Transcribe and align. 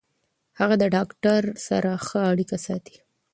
هغه 0.59 0.75
د 0.81 0.83
ډاکټر 0.95 1.41
سره 1.67 1.91
ښه 2.07 2.19
اړیکه 2.31 2.57
ساتي. 2.65 2.97